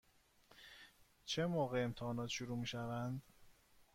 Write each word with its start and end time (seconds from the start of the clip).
چه 1.25 1.45
موقع 1.47 1.83
امتحانات 1.83 2.29
شروع 2.29 2.57
می 2.57 2.67
شوند؟ 2.67 3.21